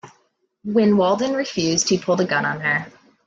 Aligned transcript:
When 0.63 0.97
Walden 0.97 1.35
refused, 1.35 1.89
he 1.89 1.99
pulled 1.99 2.21
a 2.21 2.25
gun 2.25 2.43
on 2.43 2.59
her. 2.61 2.87